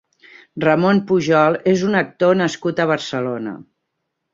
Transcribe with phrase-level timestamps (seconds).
[0.65, 3.59] Ramon Pujol és un actor nascut a Barcelona.